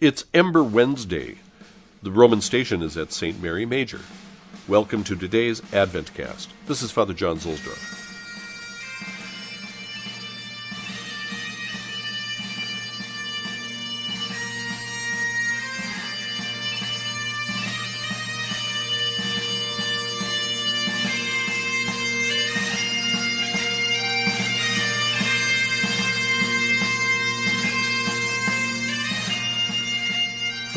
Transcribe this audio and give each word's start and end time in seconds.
It's 0.00 0.24
Ember 0.32 0.64
Wednesday. 0.64 1.36
The 2.02 2.10
Roman 2.10 2.40
station 2.40 2.80
is 2.80 2.96
at 2.96 3.12
St. 3.12 3.42
Mary 3.42 3.66
Major. 3.66 4.00
Welcome 4.66 5.04
to 5.04 5.14
today's 5.14 5.60
Adventcast. 5.72 6.48
This 6.64 6.80
is 6.80 6.90
Father 6.90 7.12
John 7.12 7.36
Zuhlsdorf. 7.36 8.09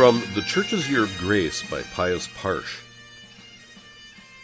From 0.04 0.22
The 0.36 0.42
Church's 0.42 0.92
Year 0.92 1.04
of 1.04 1.18
Grace 1.18 1.64
by 1.72 1.82
Pius 1.82 2.28
Parsch. 2.28 2.82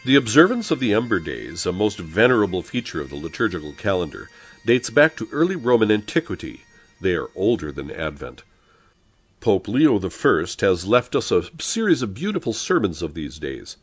The 0.06 0.16
observance 0.16 0.72
of 0.72 0.80
the 0.80 0.94
Ember 0.94 1.20
Days, 1.20 1.66
a 1.66 1.74
most 1.74 2.00
venerable 2.00 2.62
feature 2.62 3.02
of 3.02 3.10
the 3.10 3.18
liturgical 3.18 3.74
calendar, 3.74 4.30
dates 4.66 4.90
back 4.90 5.18
to 5.18 5.28
early 5.34 5.58
Roman 5.58 5.92
antiquity. 5.92 6.62
They 7.02 7.14
are 7.14 7.28
older 7.36 7.74
than 7.74 7.92
Advent. 7.92 8.44
Pope 9.42 9.68
Leo 9.68 10.00
I 10.00 10.46
has 10.62 10.86
left 10.86 11.14
us 11.14 11.30
a 11.30 11.44
series 11.60 12.02
of 12.02 12.14
beautiful 12.14 12.54
sermons 12.54 13.02
of 13.02 13.14
these 13.14 13.38
days. 13.38 13.76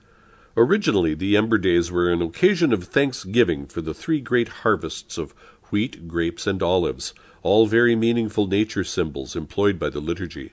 Originally, 0.57 1.13
the 1.13 1.37
Ember 1.37 1.59
Days 1.59 1.93
were 1.93 2.11
an 2.11 2.23
occasion 2.23 2.73
of 2.73 2.85
thanksgiving 2.85 3.66
for 3.66 3.83
the 3.83 3.93
three 3.93 4.23
great 4.23 4.49
harvests 4.49 5.19
of 5.19 5.35
wheat, 5.71 6.09
grapes, 6.09 6.47
and 6.47 6.63
olives, 6.63 7.13
all 7.43 7.66
very 7.66 7.95
meaningful 7.95 8.47
nature 8.47 8.83
symbols 8.83 9.37
employed 9.37 9.79
by 9.79 9.91
the 9.91 10.01
liturgy. 10.01 10.52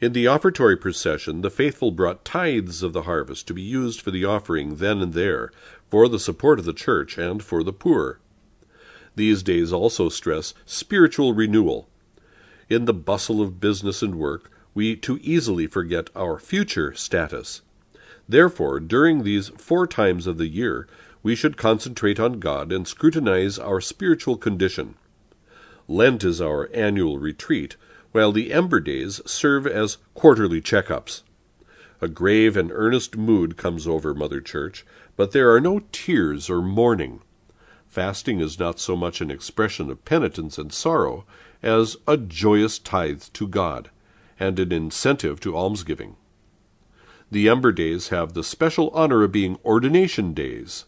In 0.00 0.12
the 0.12 0.28
offertory 0.28 0.76
procession, 0.76 1.40
the 1.40 1.50
faithful 1.50 1.90
brought 1.90 2.24
tithes 2.24 2.84
of 2.84 2.92
the 2.92 3.02
harvest 3.02 3.48
to 3.48 3.54
be 3.54 3.62
used 3.62 4.00
for 4.00 4.12
the 4.12 4.24
offering 4.24 4.76
then 4.76 5.00
and 5.02 5.12
there, 5.12 5.50
for 5.90 6.08
the 6.08 6.20
support 6.20 6.60
of 6.60 6.64
the 6.64 6.72
church, 6.72 7.18
and 7.18 7.42
for 7.42 7.64
the 7.64 7.72
poor. 7.72 8.20
These 9.16 9.42
days 9.42 9.72
also 9.72 10.08
stress 10.08 10.54
spiritual 10.64 11.34
renewal. 11.34 11.88
In 12.68 12.84
the 12.84 12.94
bustle 12.94 13.42
of 13.42 13.60
business 13.60 14.00
and 14.00 14.14
work, 14.14 14.52
we 14.72 14.94
too 14.94 15.18
easily 15.20 15.66
forget 15.66 16.10
our 16.14 16.38
future 16.38 16.94
status. 16.94 17.62
Therefore, 18.28 18.78
during 18.78 19.24
these 19.24 19.48
four 19.56 19.88
times 19.88 20.28
of 20.28 20.38
the 20.38 20.46
year, 20.46 20.86
we 21.24 21.34
should 21.34 21.56
concentrate 21.56 22.20
on 22.20 22.38
God 22.38 22.70
and 22.70 22.86
scrutinize 22.86 23.58
our 23.58 23.80
spiritual 23.80 24.36
condition. 24.36 24.94
Lent 25.88 26.22
is 26.22 26.40
our 26.40 26.70
annual 26.72 27.18
retreat, 27.18 27.74
while 28.18 28.32
the 28.32 28.52
Ember 28.52 28.80
Days 28.80 29.20
serve 29.26 29.64
as 29.64 29.98
quarterly 30.12 30.60
checkups. 30.60 31.22
A 32.00 32.08
grave 32.08 32.56
and 32.56 32.72
earnest 32.72 33.16
mood 33.16 33.56
comes 33.56 33.86
over 33.86 34.12
Mother 34.12 34.40
Church, 34.40 34.84
but 35.14 35.30
there 35.30 35.54
are 35.54 35.60
no 35.60 35.82
tears 35.92 36.50
or 36.50 36.60
mourning. 36.60 37.20
Fasting 37.86 38.40
is 38.40 38.58
not 38.58 38.80
so 38.80 38.96
much 38.96 39.20
an 39.20 39.30
expression 39.30 39.88
of 39.88 40.04
penitence 40.04 40.58
and 40.58 40.72
sorrow 40.72 41.26
as 41.62 41.96
a 42.08 42.16
joyous 42.16 42.80
tithe 42.80 43.22
to 43.34 43.46
God, 43.46 43.88
and 44.40 44.58
an 44.58 44.72
incentive 44.72 45.38
to 45.38 45.56
almsgiving. 45.56 46.16
The 47.30 47.48
Ember 47.48 47.70
Days 47.70 48.08
have 48.08 48.32
the 48.32 48.42
special 48.42 48.90
honor 48.94 49.22
of 49.22 49.30
being 49.30 49.60
ordination 49.64 50.34
days. 50.34 50.86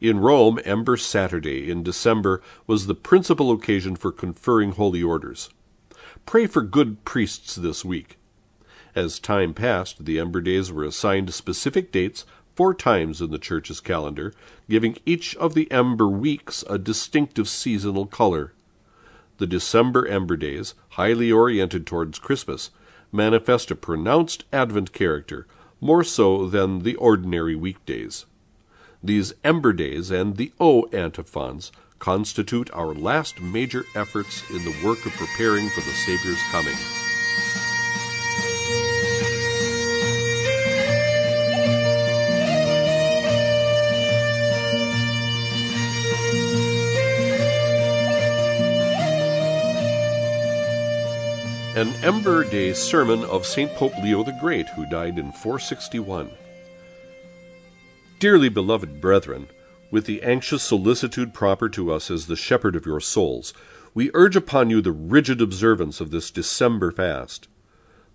In 0.00 0.18
Rome, 0.18 0.58
Ember 0.64 0.96
Saturday 0.96 1.70
in 1.70 1.84
December 1.84 2.42
was 2.66 2.88
the 2.88 2.96
principal 2.96 3.52
occasion 3.52 3.94
for 3.94 4.10
conferring 4.10 4.72
holy 4.72 5.04
orders. 5.04 5.50
Pray 6.28 6.46
for 6.46 6.60
good 6.60 7.06
priests 7.06 7.54
this 7.54 7.86
week. 7.86 8.18
As 8.94 9.18
time 9.18 9.54
passed, 9.54 10.04
the 10.04 10.18
Ember 10.18 10.42
Days 10.42 10.70
were 10.70 10.84
assigned 10.84 11.32
specific 11.32 11.90
dates 11.90 12.26
four 12.54 12.74
times 12.74 13.22
in 13.22 13.30
the 13.30 13.38
Church's 13.38 13.80
calendar, 13.80 14.34
giving 14.68 14.98
each 15.06 15.34
of 15.36 15.54
the 15.54 15.72
Ember 15.72 16.06
weeks 16.06 16.62
a 16.68 16.76
distinctive 16.76 17.48
seasonal 17.48 18.04
color. 18.04 18.52
The 19.38 19.46
December 19.46 20.06
Ember 20.06 20.36
Days, 20.36 20.74
highly 20.90 21.32
oriented 21.32 21.86
towards 21.86 22.18
Christmas, 22.18 22.68
manifest 23.10 23.70
a 23.70 23.74
pronounced 23.74 24.44
Advent 24.52 24.92
character, 24.92 25.46
more 25.80 26.04
so 26.04 26.46
than 26.46 26.80
the 26.80 26.96
ordinary 26.96 27.56
weekdays. 27.56 28.26
These 29.02 29.32
Ember 29.44 29.72
Days 29.72 30.10
and 30.10 30.36
the 30.36 30.52
O 30.60 30.90
antiphons 30.92 31.72
constitute 31.98 32.70
our 32.72 32.94
last 32.94 33.40
major 33.40 33.84
efforts 33.94 34.48
in 34.50 34.64
the 34.64 34.76
work 34.84 35.04
of 35.06 35.12
preparing 35.12 35.68
for 35.68 35.80
the 35.80 35.92
Savior's 35.92 36.42
coming. 36.50 36.76
An 51.78 51.94
Ember 52.02 52.42
Day 52.42 52.72
sermon 52.72 53.22
of 53.26 53.46
St. 53.46 53.72
Pope 53.76 53.96
Leo 54.02 54.24
the 54.24 54.36
Great, 54.40 54.68
who 54.70 54.84
died 54.86 55.16
in 55.16 55.30
461. 55.30 56.28
Dearly 58.18 58.48
beloved 58.48 59.00
brethren, 59.00 59.46
with 59.90 60.06
the 60.06 60.22
anxious 60.22 60.62
solicitude 60.62 61.32
proper 61.32 61.68
to 61.68 61.92
us 61.92 62.10
as 62.10 62.26
the 62.26 62.36
shepherd 62.36 62.76
of 62.76 62.86
your 62.86 63.00
souls, 63.00 63.54
we 63.94 64.10
urge 64.14 64.36
upon 64.36 64.70
you 64.70 64.80
the 64.80 64.92
rigid 64.92 65.40
observance 65.40 66.00
of 66.00 66.10
this 66.10 66.30
December 66.30 66.90
fast. 66.90 67.48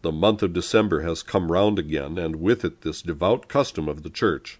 The 0.01 0.11
month 0.11 0.43
of 0.43 0.53
December 0.53 1.01
has 1.01 1.23
come 1.23 1.51
round 1.51 1.79
again, 1.79 2.17
and 2.17 2.35
with 2.35 2.63
it 2.65 2.81
this 2.81 3.01
devout 3.01 3.47
custom 3.47 3.87
of 3.87 4.03
the 4.03 4.09
Church. 4.09 4.59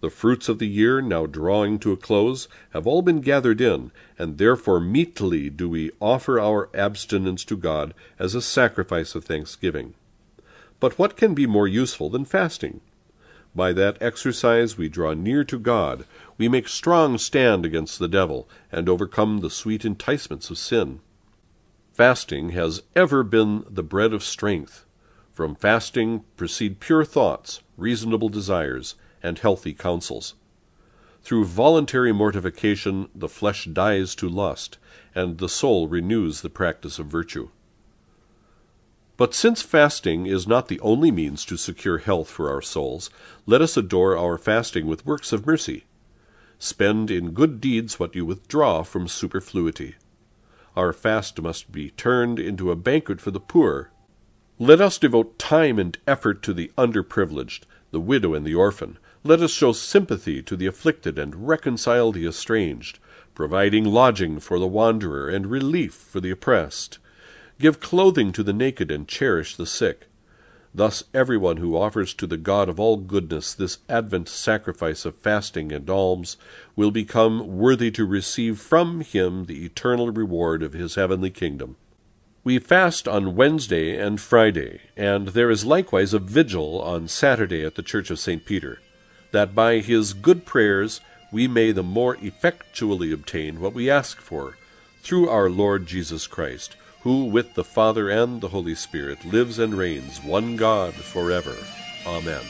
The 0.00 0.10
fruits 0.10 0.48
of 0.48 0.58
the 0.58 0.68
year, 0.68 1.00
now 1.00 1.24
drawing 1.24 1.78
to 1.78 1.92
a 1.92 1.96
close, 1.96 2.46
have 2.70 2.86
all 2.86 3.00
been 3.00 3.20
gathered 3.20 3.60
in, 3.60 3.90
and 4.18 4.36
therefore 4.36 4.80
meetly 4.80 5.48
do 5.48 5.68
we 5.68 5.92
offer 6.00 6.38
our 6.38 6.68
abstinence 6.74 7.44
to 7.46 7.56
God 7.56 7.94
as 8.18 8.34
a 8.34 8.42
sacrifice 8.42 9.14
of 9.14 9.24
thanksgiving. 9.24 9.94
But 10.78 10.98
what 10.98 11.16
can 11.16 11.32
be 11.32 11.46
more 11.46 11.66
useful 11.66 12.10
than 12.10 12.26
fasting? 12.26 12.80
By 13.54 13.72
that 13.74 13.98
exercise 14.00 14.76
we 14.76 14.88
draw 14.88 15.14
near 15.14 15.44
to 15.44 15.58
God, 15.58 16.06
we 16.36 16.48
make 16.48 16.66
strong 16.68 17.18
stand 17.18 17.64
against 17.64 17.98
the 17.98 18.08
devil, 18.08 18.48
and 18.72 18.88
overcome 18.88 19.38
the 19.38 19.50
sweet 19.50 19.84
enticements 19.84 20.50
of 20.50 20.58
sin. 20.58 21.00
Fasting 21.92 22.50
has 22.50 22.82
ever 22.96 23.22
been 23.22 23.64
the 23.70 23.84
bread 23.84 24.12
of 24.12 24.24
strength. 24.24 24.84
From 25.32 25.54
fasting 25.54 26.24
proceed 26.36 26.80
pure 26.80 27.04
thoughts, 27.04 27.60
reasonable 27.76 28.28
desires, 28.28 28.96
and 29.22 29.38
healthy 29.38 29.72
counsels. 29.72 30.34
Through 31.22 31.44
voluntary 31.46 32.12
mortification 32.12 33.08
the 33.14 33.28
flesh 33.28 33.66
dies 33.66 34.14
to 34.16 34.28
lust, 34.28 34.78
and 35.14 35.38
the 35.38 35.48
soul 35.48 35.86
renews 35.86 36.40
the 36.40 36.50
practice 36.50 36.98
of 36.98 37.06
virtue. 37.06 37.48
But 39.16 39.32
since 39.32 39.62
fasting 39.62 40.26
is 40.26 40.48
not 40.48 40.66
the 40.66 40.80
only 40.80 41.12
means 41.12 41.44
to 41.44 41.56
secure 41.56 41.98
health 41.98 42.28
for 42.28 42.50
our 42.50 42.62
souls, 42.62 43.10
let 43.46 43.62
us 43.62 43.76
adore 43.76 44.16
our 44.16 44.36
fasting 44.38 44.86
with 44.86 45.06
works 45.06 45.32
of 45.32 45.46
mercy. 45.46 45.84
Spend 46.58 47.10
in 47.10 47.30
good 47.30 47.60
deeds 47.60 48.00
what 48.00 48.16
you 48.16 48.24
withdraw 48.24 48.82
from 48.82 49.06
superfluity. 49.06 49.94
Our 50.76 50.92
fast 50.92 51.40
must 51.40 51.70
be 51.70 51.90
turned 51.90 52.40
into 52.40 52.72
a 52.72 52.76
banquet 52.76 53.20
for 53.20 53.30
the 53.30 53.38
poor. 53.38 53.90
Let 54.58 54.80
us 54.80 54.98
devote 54.98 55.38
time 55.38 55.78
and 55.78 55.96
effort 56.06 56.42
to 56.42 56.52
the 56.52 56.72
underprivileged, 56.76 57.62
the 57.92 58.00
widow 58.00 58.34
and 58.34 58.44
the 58.44 58.54
orphan. 58.56 58.98
Let 59.22 59.40
us 59.40 59.52
show 59.52 59.72
sympathy 59.72 60.42
to 60.42 60.56
the 60.56 60.66
afflicted 60.66 61.18
and 61.18 61.46
reconcile 61.46 62.10
the 62.10 62.26
estranged, 62.26 62.98
providing 63.34 63.84
lodging 63.84 64.40
for 64.40 64.58
the 64.58 64.66
wanderer 64.66 65.28
and 65.28 65.46
relief 65.46 65.94
for 65.94 66.20
the 66.20 66.30
oppressed. 66.30 66.98
Give 67.60 67.78
clothing 67.78 68.32
to 68.32 68.42
the 68.42 68.52
naked 68.52 68.90
and 68.90 69.06
cherish 69.06 69.56
the 69.56 69.66
sick. 69.66 70.06
Thus 70.74 71.04
everyone 71.14 71.58
who 71.58 71.76
offers 71.76 72.12
to 72.14 72.26
the 72.26 72.36
God 72.36 72.68
of 72.68 72.80
all 72.80 72.96
goodness 72.96 73.54
this 73.54 73.78
Advent 73.88 74.28
sacrifice 74.28 75.04
of 75.04 75.14
fasting 75.14 75.70
and 75.70 75.88
alms 75.88 76.36
will 76.74 76.90
become 76.90 77.56
worthy 77.58 77.92
to 77.92 78.04
receive 78.04 78.58
from 78.58 79.02
him 79.02 79.44
the 79.44 79.64
eternal 79.64 80.10
reward 80.10 80.64
of 80.64 80.72
his 80.72 80.96
heavenly 80.96 81.30
kingdom. 81.30 81.76
We 82.42 82.58
fast 82.58 83.06
on 83.06 83.36
Wednesday 83.36 83.96
and 83.96 84.20
Friday, 84.20 84.80
and 84.96 85.28
there 85.28 85.48
is 85.48 85.64
likewise 85.64 86.12
a 86.12 86.18
vigil 86.18 86.82
on 86.82 87.06
Saturday 87.06 87.64
at 87.64 87.76
the 87.76 87.82
Church 87.82 88.10
of 88.10 88.18
St. 88.18 88.44
Peter, 88.44 88.80
that 89.30 89.54
by 89.54 89.78
his 89.78 90.12
good 90.12 90.44
prayers 90.44 91.00
we 91.30 91.46
may 91.46 91.70
the 91.70 91.84
more 91.84 92.16
effectually 92.16 93.12
obtain 93.12 93.60
what 93.60 93.74
we 93.74 93.88
ask 93.88 94.20
for, 94.20 94.58
through 95.02 95.28
our 95.28 95.48
Lord 95.48 95.86
Jesus 95.86 96.26
Christ 96.26 96.76
who 97.04 97.26
with 97.26 97.52
the 97.52 97.62
Father 97.62 98.08
and 98.08 98.40
the 98.40 98.48
Holy 98.48 98.74
Spirit 98.74 99.26
lives 99.26 99.58
and 99.58 99.74
reigns, 99.74 100.24
one 100.24 100.56
God, 100.56 100.94
forever. 100.94 101.54
Amen. 102.06 102.40